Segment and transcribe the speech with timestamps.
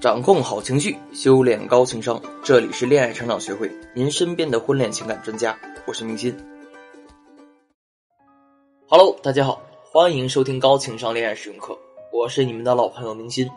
[0.00, 2.22] 掌控好情绪，修炼高情商。
[2.44, 5.58] 这里是恋爱成长学会，您身边的婚恋情感专家。
[5.88, 6.32] 我是明心。
[8.86, 11.76] Hello，大家好，欢迎收听高情商恋爱实用课。
[12.12, 13.50] 我是你们的老朋友明心。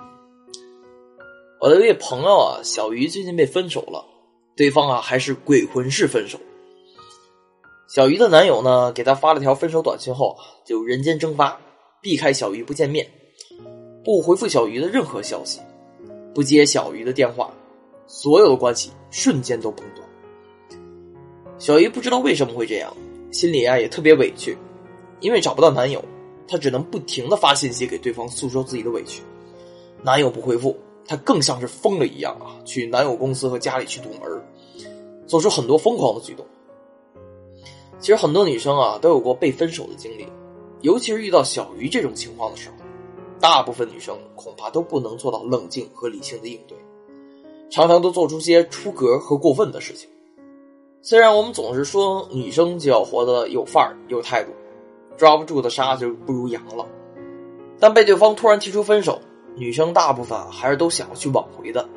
[1.59, 4.04] 我的一位朋友啊，小鱼最近被分手了，
[4.58, 6.39] 对方啊还是鬼魂式分手。
[7.88, 10.36] 小鱼的男友呢，给她发了条分手短信后，
[10.66, 11.62] 就人间蒸发，
[12.02, 13.08] 避开小鱼不见面，
[14.04, 15.62] 不回复小鱼的任何消息。
[16.34, 17.53] 不接小鱼的电话，
[18.08, 20.08] 所有的关系瞬间都崩断。
[21.59, 22.95] 小鱼不知道为什么会这样，
[23.31, 24.57] 心里啊也特别委屈，
[25.20, 26.04] 因为找不到男友，
[26.48, 29.21] 她只能不停的发信息给对方诉说自己的委屈。
[30.04, 34.41] 男友不回复，她更像是疯了一样啊，去男友公司和家里去堵门，
[35.27, 36.45] 做出很多疯狂的举动。
[37.99, 40.26] 其实很多女生啊都有过被分手的经历，
[40.82, 42.76] 尤其是遇到小鱼这种情况的时候。
[43.41, 46.77] 大部分女生恐怕都不能做到冷静和理性的应对，
[47.72, 50.07] 常常都做出些出格和过分的事情。
[51.02, 54.52] 虽然我们总是说女生就要活得有范儿、有态度，
[55.18, 56.85] 抓不住的沙就不如羊了，
[57.80, 59.20] 但被对方突然提出分手，
[59.55, 61.90] 女生大部分还是都想要去挽回的。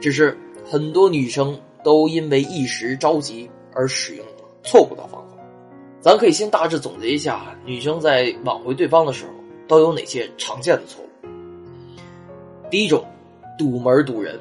[0.00, 5.36] 只是很多女生都因为一时着急而使用了错误的方法。
[6.00, 9.33] 咱可以先大致总结一下，女生在挽回对方的时候。
[9.66, 11.08] 都有哪些常见的错误？
[12.70, 13.04] 第一种，
[13.58, 14.38] 堵门堵人。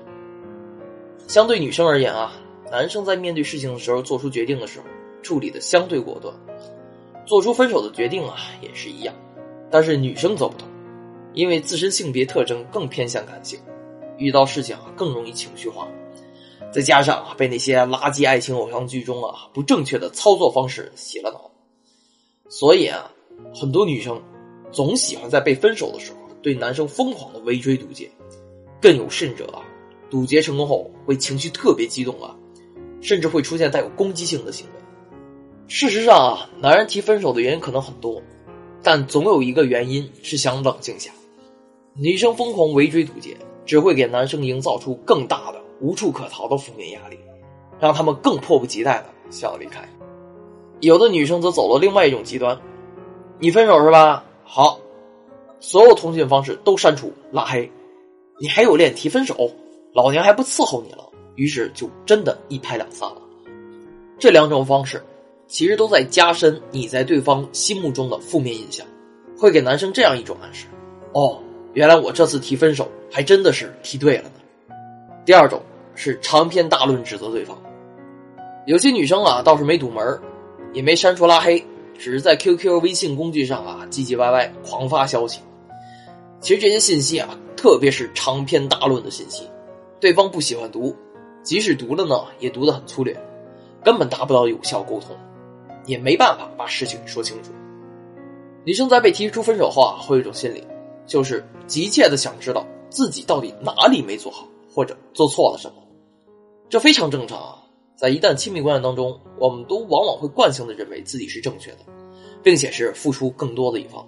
[1.28, 2.34] 相对女生而言啊，
[2.72, 4.86] 男生在面对事情的时候做出决定的时候，
[5.22, 6.34] 处理的相对果断，
[7.26, 9.16] 做出分手的决定啊也是一样。
[9.72, 10.68] 但是女生则不同，
[11.34, 13.60] 因为自身性别特征更偏向感性，
[14.18, 15.88] 遇到事情啊更容易情绪化，
[16.72, 21.50] 再加上啊被那些垃圾爱情偶像剧中啊不正确的操作方式洗了脑，
[22.50, 23.10] 所以啊
[23.56, 24.22] 很多女生。
[24.74, 28.10] 总喜欢在被分手的时候对男生疯狂的围追堵截，
[28.82, 29.62] 更有甚者啊，
[30.10, 32.36] 堵截成功后会情绪特别激动啊，
[33.00, 34.74] 甚至会出现带有攻击性的行为。
[35.68, 38.22] 事实上啊，男人提分手的原因可能很多，
[38.82, 41.12] 但总有一个原因是想冷静下。
[41.96, 47.18] 女生疯狂围追堵截，只会给男生营造出更大的无处可逃的负面压力，
[47.80, 49.88] 让他们更迫不及待的想要离开。
[50.82, 52.60] 有的女生则走了另外一种极端，
[53.40, 54.26] 你分手是吧？
[54.44, 54.80] 好，
[55.60, 57.72] 所有通讯方式都删除拉黑，
[58.40, 59.52] 你还有脸提分手？
[59.94, 61.08] 老娘还不伺候你了！
[61.36, 63.22] 于是就真的一拍两散了。
[64.20, 65.04] 这两种方式
[65.48, 68.86] 其实都在加深你在对方心目中的负面印象，
[69.38, 70.66] 会给男生这样一种暗示：
[71.14, 71.40] 哦，
[71.74, 74.76] 原来我这次提分手还真的是提对了呢。
[75.26, 75.62] 第二种
[75.96, 77.58] 是长篇大论指责对方，
[78.66, 80.20] 有些女生啊倒是没堵门，
[80.74, 81.64] 也没删除拉黑。
[81.98, 85.40] 只是在 QQ、微信工具上啊，唧唧歪歪狂发消息。
[86.40, 89.48] 其实这些信息啊，特别是长篇大论的信息，
[90.00, 90.96] 对方不喜欢读，
[91.42, 93.18] 即使读了呢，也读得很粗略，
[93.84, 95.16] 根本达不到有效沟通，
[95.86, 97.52] 也没办法把事情说清楚。
[98.66, 100.66] 女生在被提出分手后啊，会有一种心理，
[101.06, 105.76] 就是急切的想知道自己到底哪里没做好，或者做错了什么。
[106.70, 107.63] 这非常正常啊。
[107.96, 111.80] 在一旦亲密关系当中，我们都往往会惯性的认为自己是正确的，
[112.42, 114.06] 并且是付出更多的一方，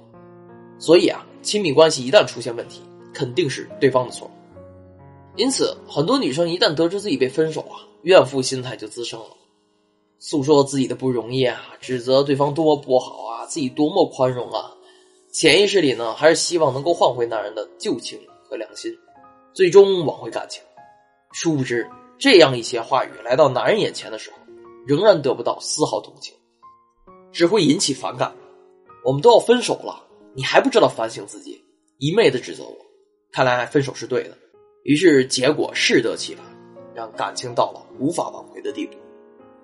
[0.80, 2.82] 所以啊，亲密关系一旦出现问题，
[3.14, 4.30] 肯定是对方的错。
[5.38, 9.28] 因此，很多女生一旦得知自己被分手啊，怨妇心态就滋生了，
[10.20, 14.72] 诉说自己的不容易啊，指责对方多么不好啊，自己多么宽容啊，
[15.32, 18.20] 潜意识里呢，还是希望能够换回男人的旧情
[18.50, 18.92] 和良心，
[19.54, 20.64] 最终挽回感情。
[21.32, 21.86] 殊不知。
[22.18, 24.38] 这样一些话语来到男人眼前的时候，
[24.88, 26.34] 仍然得不到丝毫同情，
[27.32, 28.34] 只会引起反感。
[29.04, 30.02] 我们都要分手了，
[30.34, 31.62] 你还不知道反省自己，
[31.98, 32.76] 一昧的指责我，
[33.32, 34.38] 看来分手是对的。
[34.84, 36.46] 于是结果适得其反，
[36.94, 38.94] 让感情到了无法挽回的地步。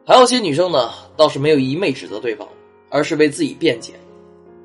[0.05, 2.47] 还有些女生呢，倒是没有一昧指责对方，
[2.89, 3.93] 而是为自己辩解，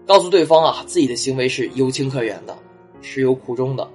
[0.06, 2.56] 告诉对方啊，自己的行为是有情可原的，
[3.00, 3.88] 是有苦衷的。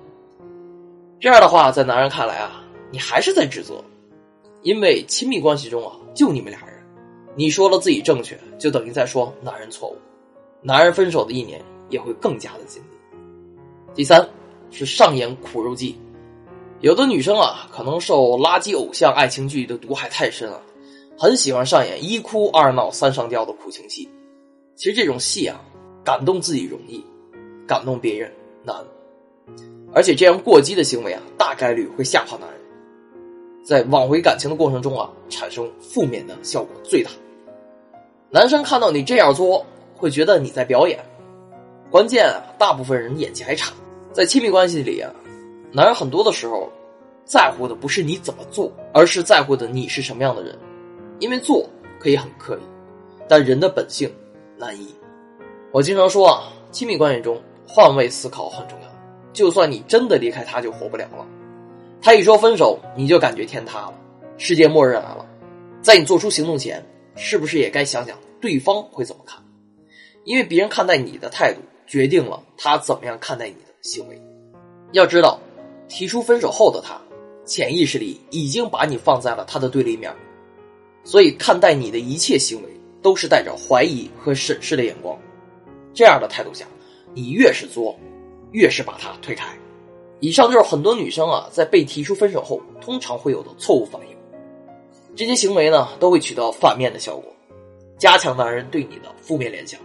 [1.19, 2.60] 这样的话，在男人看来啊。
[2.91, 3.83] 你还是在指责，
[4.63, 6.75] 因为亲密关系中啊，就你们俩人，
[7.35, 9.97] 你说了自己正确，就等于在说男人错误，
[10.61, 12.97] 男人分手的一年也会更加的紧密。
[13.95, 14.29] 第三
[14.69, 15.95] 是上演苦肉计，
[16.81, 20.61] 有的女生啊，可能受垃圾偶像爱情剧的毒害太深啊，
[21.17, 24.09] 很喜欢上演一哭二闹三上吊的苦情戏。
[24.75, 25.61] 其实这种戏啊，
[26.03, 27.03] 感动自己容易，
[27.67, 28.31] 感动别人
[28.63, 28.75] 难，
[29.93, 32.60] 而且这样过激的行为啊，大概率会吓跑男人。
[33.63, 37.11] 在挽回感情的过程中啊，产生负面的效果最大。
[38.29, 39.65] 男生看到你这样做，
[39.95, 40.99] 会觉得你在表演。
[41.89, 43.73] 关键啊，大部分人演技还差。
[44.11, 45.11] 在亲密关系里啊，
[45.71, 46.69] 男人很多的时候
[47.25, 50.57] 在乎的不是你怎么做，而是在乎的你是什么样的人。
[51.19, 51.67] 因为做
[51.99, 52.61] 可以很刻意，
[53.27, 54.11] 但人的本性
[54.57, 54.87] 难移。
[55.71, 58.87] 我经常说啊，亲密关系中换位思考很重要。
[59.33, 61.25] 就算你真的离开他，就活不了了。
[62.01, 63.93] 他一说分手，你就感觉天塌了，
[64.37, 65.23] 世界末日来了。
[65.83, 66.83] 在你做出行动前，
[67.15, 69.39] 是不是也该想想对方会怎么看？
[70.23, 74.19] 因为别人看待你的态度，决定了他怎么样看待你的行为。
[74.93, 75.39] 要知道，
[75.87, 76.99] 提出分手后的他，
[77.45, 80.11] 潜意识里已经把你放在了他的对立面。
[81.03, 82.69] 所以，看待你的一切行为
[83.03, 85.15] 都是带着怀疑和审视的眼光。
[85.93, 86.65] 这样的态度下，
[87.13, 87.95] 你越是作，
[88.53, 89.45] 越是把他推开。
[90.21, 94.15] 以上就是很多女生啊，在被提出分手后，通常会有的错误反应。
[95.15, 97.25] 这些行为呢，都会起到反面的效果，
[97.97, 99.77] 加强男人对你的负面联想。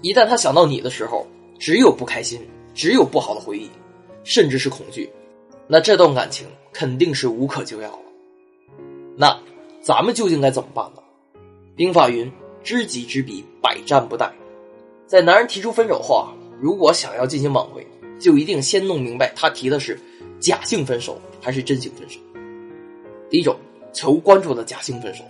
[0.00, 1.26] 一旦他想到你的时候，
[1.58, 2.40] 只有不开心，
[2.72, 3.68] 只有不好的回忆，
[4.22, 5.10] 甚至是恐惧，
[5.66, 7.98] 那这段感情肯定是无可救药了。
[9.16, 9.36] 那。
[9.80, 11.02] 咱们究竟该怎么办呢？
[11.74, 12.30] 兵法云
[12.62, 14.28] ：“知己知彼，百战不殆。”
[15.06, 17.86] 在男人提出分手后啊，如果想要进行挽回，
[18.18, 19.98] 就一定先弄明白他提的是
[20.40, 22.18] 假性分手还是真性分手。
[23.30, 23.56] 第一种，
[23.92, 25.22] 求关注的假性分手。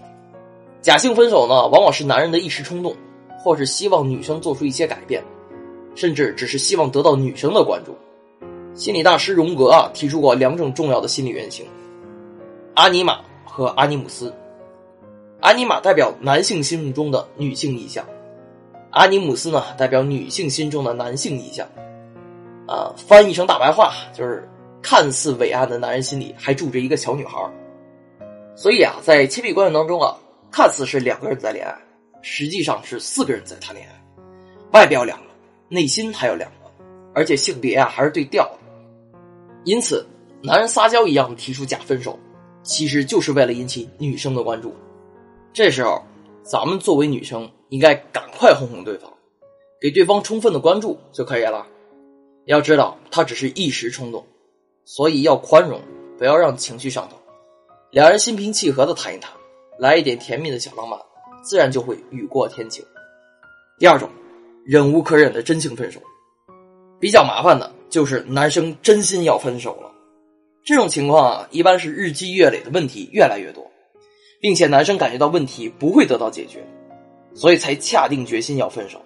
[0.81, 2.95] 假性分手呢，往往是男人的一时冲动，
[3.39, 5.23] 或是希望女生做出一些改变，
[5.95, 7.97] 甚至只是希望得到女生的关注。
[8.75, 11.67] 心理大师荣格啊，提出过两种重要的心理原型：
[12.75, 13.21] 阿尼玛。
[13.51, 14.33] 和阿尼姆斯，
[15.41, 18.07] 阿尼玛代表男性心目中的女性意象，
[18.91, 21.67] 阿尼姆斯呢代表女性心中的男性意象。
[22.69, 24.47] 啊，翻译成大白话就是：
[24.83, 27.39] 看似伟岸的男人心里还住着一个小女孩。
[28.55, 30.15] 所以啊，在亲密关系当中啊，
[30.53, 31.75] 看似是两个人在恋爱，
[32.23, 33.95] 实际上是四个人在谈恋爱。
[34.73, 35.25] 外表两个，
[35.69, 36.71] 内心还有两个，
[37.15, 38.59] 而且性别啊还是对调的。
[39.65, 40.07] 因此，
[40.43, 42.19] 男人撒娇一样提出假分手。
[42.65, 44.75] 其实就是为了引起女生的关注，
[45.55, 46.03] 这时候，
[46.43, 49.11] 咱们作为女生应该赶快哄哄对方，
[49.81, 51.67] 给对方充分的关注就可以了。
[52.49, 54.25] 要知道，他只是一时冲动，
[54.87, 55.83] 所以要宽容，
[56.17, 57.19] 不要让情绪上头。
[57.91, 59.31] 两人心平气和的谈一谈，
[59.79, 60.99] 来一点甜蜜的小浪漫，
[61.43, 62.83] 自然就会雨过天晴。
[63.79, 64.09] 第二种，
[64.65, 66.01] 忍无可忍的真性分手，
[66.99, 69.93] 比较麻烦的就是男生真心要分手了。
[70.65, 73.71] 这种情况啊，一般是日积月累的问题越来越多，
[74.41, 76.67] 并且男生感觉到问题不会得到解决，
[77.35, 78.99] 所以才下定决心要分手。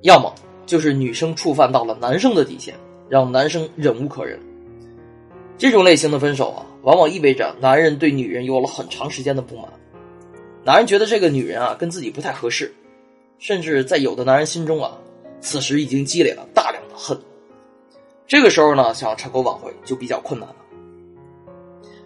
[0.00, 0.34] 要么
[0.66, 2.74] 就是女生触犯到了男生的底线，
[3.08, 4.38] 让男生忍无可忍。
[5.58, 9.68] 这种类型的分手啊，往往意味着男人对女人有了很长时间的不满，
[10.64, 12.72] 男人觉得这个女人啊跟自己不太合适，
[13.38, 14.98] 甚至在有的男人心中啊，
[15.40, 17.16] 此时已经积累了大量的恨。
[18.26, 20.56] 这个时候呢，想要成功挽回就比较困难了。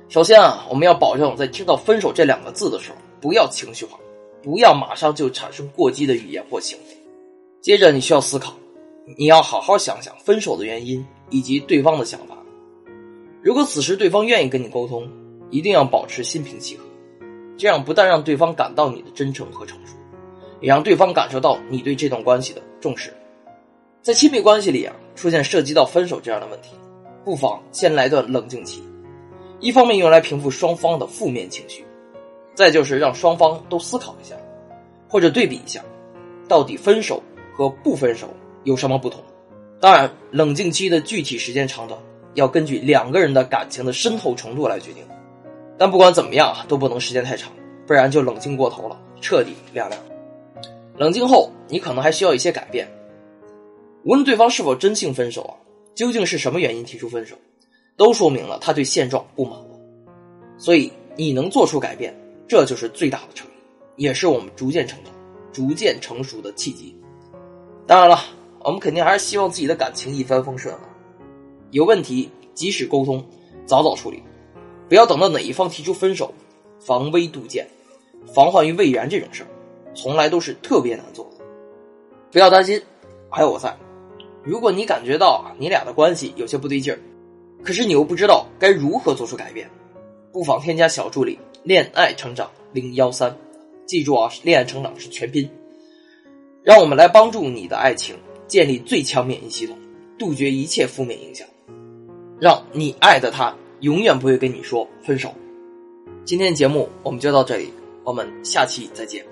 [0.09, 3.99] 首先啊，我们要保证在听到“分手”这两个字的时候，不要情绪化，
[4.43, 6.96] 不要马上就产生过激的语言或行为。
[7.67, 8.55] 接着，你需要思考，
[9.19, 12.37] 你要好好想想分手的原因以及对方的想法。
[13.43, 15.11] 如果此时对方愿意跟你沟通，
[15.51, 16.85] 一定要保持心平气和，
[17.57, 19.97] 这样不但让对方感到你的真诚和成熟，
[20.61, 23.13] 也让对方感受到你对这段关系的重视。
[24.01, 26.69] 在亲密关系里啊，出现涉及到分手这样的问题，
[27.25, 28.81] 不妨先来段冷静期。
[29.59, 31.85] 一方面用来平复双方的负面情绪，
[32.55, 34.37] 再就是让双方都思考一下，
[35.09, 35.83] 或者对比一下，
[36.47, 37.21] 到底分手
[37.57, 38.29] 和不分手
[38.65, 39.23] 有什么不同。
[39.81, 41.99] 当然，冷静期的具体时间长短
[42.35, 45.03] 要根据两个人的感情的深厚程度来决定。
[45.79, 47.53] 但不管怎么样，都不能时间太长，
[47.87, 50.01] 不然就冷静过头了，彻底凉凉。
[50.97, 52.89] 冷静后，你可能还需要一些改变。
[54.05, 55.55] 无论对方是否真性分手啊，
[55.95, 57.37] 究竟是什么原因提出分手，
[57.97, 59.79] 都说明了他对现状不满了。
[60.57, 65.13] 所以你能做出改变，这就是最大的诚意，也是我们逐渐成长、
[65.53, 66.97] 逐渐成熟的契机。
[67.87, 68.19] 当然了，
[68.61, 70.81] 我们肯定还是希望自己的感情一帆风顺啊。
[71.71, 73.25] 有问题及时沟通，
[73.65, 74.23] 早早处理，
[74.89, 76.35] 不要等到哪一方提出分手，
[76.81, 77.67] 防微杜渐，
[78.35, 79.47] 防患于未然这种事儿，
[79.95, 81.45] 从来都是特别难做的。
[82.33, 82.83] 不要担心，
[83.31, 83.77] 还有我在。
[84.43, 86.99] 如果你感觉到你俩的关系有些不对劲儿，
[87.63, 89.71] 可是你又不知道该如何做出改变，
[90.33, 93.37] 不妨添加小助理“恋爱成长零幺三”，
[93.87, 95.49] 记住啊，恋爱成长是全拼，
[96.67, 98.17] 让我们来帮助你的爱情
[98.49, 99.79] 建立最强免疫系统，
[100.19, 101.47] 杜绝一切负面影响，
[102.41, 105.33] 让你爱的他永远不会跟你说分手。
[106.25, 107.71] 今天节目我们就到这里，
[108.03, 109.25] 我们下期再见。